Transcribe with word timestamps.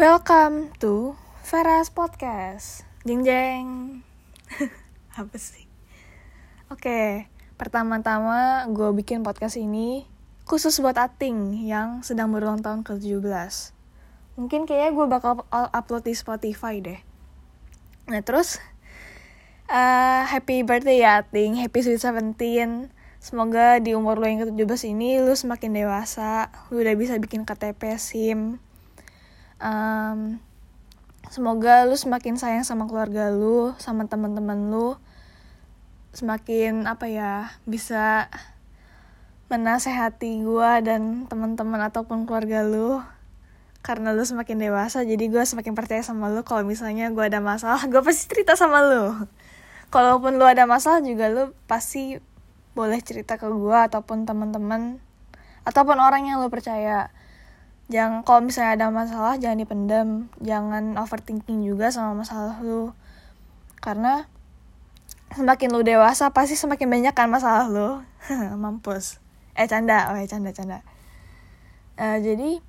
Welcome 0.00 0.72
to 0.80 1.12
Veras 1.44 1.92
Podcast. 1.92 2.88
Jeng 3.04 3.20
jeng. 3.20 4.00
Apa 5.20 5.36
sih? 5.36 5.68
Oke, 6.72 7.28
pertama-tama 7.60 8.64
gue 8.72 8.96
bikin 8.96 9.20
podcast 9.20 9.60
ini 9.60 10.08
khusus 10.48 10.80
buat 10.80 10.96
Ating 10.96 11.68
yang 11.68 12.00
sedang 12.00 12.32
berulang 12.32 12.64
tahun 12.64 12.80
ke-17. 12.80 13.76
Mungkin 14.40 14.64
kayaknya 14.64 14.96
gue 14.96 15.04
bakal 15.04 15.44
upload 15.52 16.08
di 16.08 16.16
Spotify 16.16 16.80
deh. 16.80 17.00
Nah 18.08 18.24
terus, 18.24 18.56
uh, 19.68 20.24
happy 20.24 20.64
birthday 20.64 21.04
ya 21.04 21.20
Ating, 21.20 21.60
happy 21.60 21.84
sweet 21.84 22.00
17. 22.00 22.88
Semoga 23.20 23.76
di 23.84 23.92
umur 23.92 24.16
lo 24.16 24.24
yang 24.24 24.48
ke-17 24.48 24.96
ini 24.96 25.20
lu 25.20 25.36
semakin 25.36 25.76
dewasa, 25.76 26.48
lu 26.72 26.80
udah 26.80 26.96
bisa 26.96 27.20
bikin 27.20 27.44
KTP 27.44 28.00
SIM, 28.00 28.64
um, 29.60 30.40
semoga 31.28 31.86
lu 31.86 31.94
semakin 31.94 32.34
sayang 32.40 32.66
sama 32.66 32.88
keluarga 32.90 33.30
lu 33.30 33.76
sama 33.78 34.08
teman-teman 34.08 34.72
lu. 34.72 34.96
Semakin 36.10 36.90
apa 36.90 37.06
ya 37.06 37.54
bisa 37.68 38.26
menasehati 39.46 40.42
gue 40.42 40.70
dan 40.82 41.30
teman-teman 41.30 41.78
ataupun 41.86 42.26
keluarga 42.26 42.66
lu. 42.66 42.98
Karena 43.80 44.12
lu 44.12 44.26
semakin 44.26 44.60
dewasa 44.60 45.06
jadi 45.06 45.24
gue 45.30 45.44
semakin 45.46 45.72
percaya 45.72 46.02
sama 46.02 46.28
lu. 46.28 46.42
Kalau 46.42 46.66
misalnya 46.66 47.08
gue 47.14 47.24
ada 47.24 47.38
masalah 47.38 47.84
gue 47.86 48.02
pasti 48.02 48.26
cerita 48.26 48.58
sama 48.58 48.82
lu. 48.82 49.14
Kalaupun 49.94 50.38
lu 50.38 50.46
ada 50.46 50.66
masalah 50.66 50.98
juga 51.02 51.30
lu 51.30 51.54
pasti 51.70 52.18
boleh 52.74 53.02
cerita 53.02 53.34
ke 53.36 53.46
gue 53.50 53.78
ataupun 53.90 54.24
teman-teman 54.24 55.02
ataupun 55.66 55.98
orang 55.98 56.30
yang 56.30 56.38
lu 56.38 56.48
percaya 56.48 57.10
jangan 57.90 58.22
kalau 58.22 58.46
misalnya 58.46 58.78
ada 58.78 58.86
masalah 58.94 59.34
jangan 59.36 59.58
dipendam. 59.58 60.08
Jangan 60.38 60.94
overthinking 60.96 61.66
juga 61.66 61.90
sama 61.90 62.22
masalah 62.22 62.62
lu. 62.62 62.94
Karena 63.82 64.30
semakin 65.34 65.68
lu 65.74 65.82
dewasa 65.82 66.30
pasti 66.30 66.54
semakin 66.54 66.86
banyak 66.86 67.14
kan 67.14 67.26
masalah 67.26 67.66
lu. 67.66 68.00
Mampus. 68.62 69.18
Eh 69.58 69.66
canda. 69.66 70.14
Oh 70.14 70.16
ya 70.16 70.30
canda 70.30 70.54
canda. 70.54 70.86
Uh, 71.98 72.16
jadi 72.22 72.62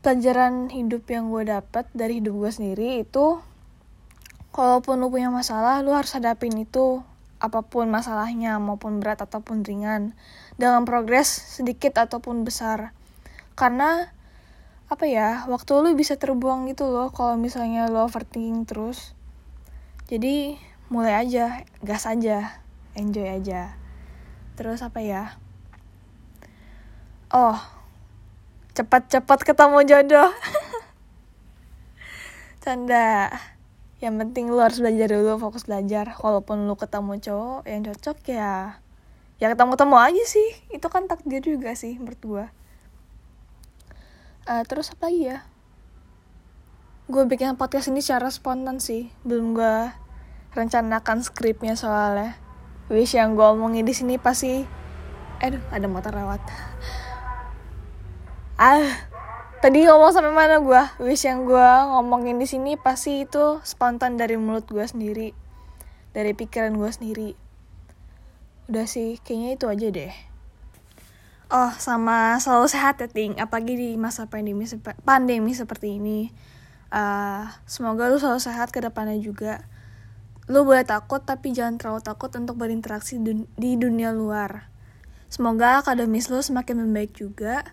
pelajaran 0.00 0.72
hidup 0.72 1.04
yang 1.12 1.28
gue 1.28 1.44
dapat 1.46 1.84
dari 1.92 2.24
hidup 2.24 2.32
gue 2.32 2.50
sendiri 2.50 3.04
itu 3.04 3.38
kalaupun 4.50 4.96
lu 4.96 5.12
punya 5.12 5.28
masalah 5.28 5.84
lu 5.84 5.92
harus 5.92 6.16
hadapin 6.16 6.56
itu 6.56 7.04
apa 7.36 7.60
pun 7.62 7.86
masalahnya 7.92 8.56
maupun 8.56 9.00
berat 9.00 9.20
ataupun 9.20 9.60
ringan. 9.60 10.16
Dengan 10.56 10.88
progres 10.88 11.28
sedikit 11.28 11.96
ataupun 12.00 12.44
besar 12.44 12.96
karena 13.60 14.08
apa 14.88 15.04
ya 15.04 15.44
waktu 15.52 15.70
lu 15.84 15.92
bisa 15.92 16.16
terbuang 16.16 16.64
gitu 16.72 16.88
loh 16.88 17.12
kalau 17.12 17.36
misalnya 17.36 17.92
lo 17.92 18.08
overthinking 18.08 18.64
terus. 18.64 19.12
Jadi 20.08 20.56
mulai 20.88 21.20
aja 21.20 21.68
gas 21.84 22.08
aja 22.08 22.64
enjoy 22.96 23.28
aja. 23.28 23.76
Terus 24.56 24.80
apa 24.80 25.04
ya? 25.04 25.36
Oh 27.30 27.60
cepat-cepat 28.72 29.44
ketemu 29.44 29.78
jodoh. 29.84 30.32
Canda. 32.64 33.28
Yang 34.00 34.14
penting 34.24 34.48
lu 34.48 34.58
harus 34.64 34.80
belajar 34.80 35.12
dulu 35.12 35.36
fokus 35.36 35.68
belajar. 35.68 36.16
Walaupun 36.16 36.64
lu 36.64 36.74
ketemu 36.80 37.20
cowok 37.20 37.62
yang 37.68 37.84
cocok 37.84 38.18
ya 38.32 38.80
ya 39.36 39.46
ketemu-temu 39.52 39.96
aja 40.00 40.24
sih. 40.24 40.48
Itu 40.72 40.88
kan 40.88 41.06
takdir 41.06 41.44
juga 41.44 41.76
sih 41.76 42.00
menurut 42.00 42.18
uh, 44.50 44.62
terus 44.66 44.90
apa 44.90 45.06
lagi 45.06 45.30
ya? 45.30 45.38
Gue 47.06 47.22
bikin 47.26 47.54
podcast 47.54 47.90
ini 47.90 48.02
secara 48.02 48.26
spontan 48.34 48.82
sih. 48.82 49.14
Belum 49.22 49.54
gue 49.54 49.94
rencanakan 50.58 51.22
skripnya 51.22 51.78
soalnya. 51.78 52.34
Wish 52.90 53.14
yang 53.14 53.38
gue 53.38 53.46
omongin 53.46 53.86
di 53.86 53.94
sini 53.94 54.18
pasti 54.18 54.66
aduh 55.38 55.62
ada 55.70 55.86
motor 55.86 56.10
lewat. 56.10 56.42
Ah 58.58 59.06
tadi 59.62 59.86
ngomong 59.86 60.10
sampai 60.10 60.34
mana 60.34 60.58
gue 60.58 60.82
wish 61.06 61.24
yang 61.24 61.46
gue 61.46 61.70
ngomongin 61.94 62.36
di 62.36 62.50
sini 62.50 62.74
pasti 62.74 63.24
itu 63.24 63.62
spontan 63.62 64.18
dari 64.18 64.34
mulut 64.34 64.66
gue 64.66 64.82
sendiri. 64.82 65.30
Dari 66.10 66.34
pikiran 66.34 66.74
gue 66.74 66.90
sendiri. 66.90 67.30
Udah 68.66 68.86
sih 68.90 69.22
kayaknya 69.22 69.50
itu 69.54 69.66
aja 69.70 69.88
deh 69.90 70.29
Oh, 71.50 71.74
sama 71.82 72.38
selalu 72.38 72.70
sehat 72.70 73.02
ya, 73.02 73.10
Ting. 73.10 73.34
Apalagi 73.42 73.74
di 73.74 73.90
masa 73.98 74.30
pandemi, 74.30 74.70
pandemi 75.02 75.50
seperti 75.50 75.98
ini. 75.98 76.30
Uh, 76.94 77.42
semoga 77.66 78.06
lu 78.06 78.22
selalu 78.22 78.38
sehat 78.38 78.70
ke 78.70 78.78
depannya 78.78 79.18
juga. 79.18 79.66
Lu 80.46 80.62
boleh 80.62 80.86
takut, 80.86 81.18
tapi 81.18 81.50
jangan 81.50 81.74
terlalu 81.74 82.06
takut 82.06 82.30
untuk 82.38 82.54
berinteraksi 82.54 83.18
dun 83.18 83.50
di 83.58 83.74
dunia 83.74 84.14
luar. 84.14 84.70
Semoga 85.26 85.82
akademis 85.82 86.30
lu 86.30 86.38
semakin 86.38 86.86
membaik 86.86 87.18
juga. 87.18 87.66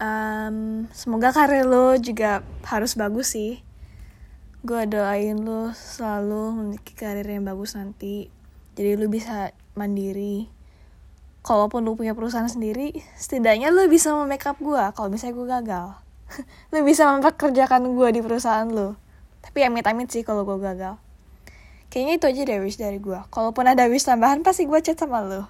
Um, 0.00 0.88
semoga 0.96 1.28
karir 1.36 1.68
lu 1.68 2.00
juga 2.00 2.40
harus 2.64 2.96
bagus 2.96 3.36
sih. 3.36 3.60
Gue 4.64 4.88
doain 4.88 5.36
lu 5.36 5.76
selalu 5.76 6.56
memiliki 6.56 6.96
karir 6.96 7.28
yang 7.28 7.44
bagus 7.44 7.76
nanti. 7.76 8.32
Jadi 8.80 8.96
lu 8.96 9.12
bisa 9.12 9.52
mandiri 9.76 10.48
kalaupun 11.44 11.84
lu 11.84 11.94
punya 11.94 12.16
perusahaan 12.16 12.48
sendiri 12.48 12.96
setidaknya 13.20 13.68
lu 13.68 13.84
bisa 13.86 14.16
memake 14.16 14.48
gue 14.58 14.84
kalau 14.96 15.08
misalnya 15.12 15.34
gue 15.36 15.46
gagal 15.46 15.86
lu 16.72 16.78
bisa 16.82 17.06
mempekerjakan 17.12 17.94
gue 17.94 18.08
di 18.16 18.20
perusahaan 18.24 18.66
lu. 18.66 18.96
Tapi 19.44 19.60
amit-amit 19.60 20.08
sih 20.08 20.24
kalau 20.24 20.48
gue 20.48 20.56
gagal. 20.56 20.96
Kayaknya 21.92 22.12
itu 22.16 22.26
aja 22.26 22.40
deh 22.48 22.58
wish 22.64 22.80
dari 22.80 22.98
gue 22.98 23.20
kalaupun 23.30 23.70
ada 23.70 23.86
wish 23.86 24.08
tambahan 24.08 24.40
pasti 24.40 24.64
gue 24.64 24.80
chat 24.80 24.96
sama 24.96 25.22
lu. 25.22 25.44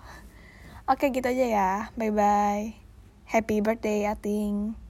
Oke 0.91 1.09
gitu 1.15 1.25
aja 1.25 1.47
ya. 1.47 1.71
Bye 1.97 2.13
bye 2.13 2.85
happy 3.25 3.65
birthday 3.65 4.05
Ating 4.05 4.84